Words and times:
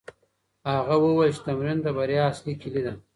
هغه 0.75 0.95
وویل 1.03 1.33
چې 1.35 1.41
تمرين 1.47 1.77
د 1.81 1.87
بریا 1.97 2.21
اصلي 2.31 2.53
کیلي 2.61 2.81
ده. 2.85 2.93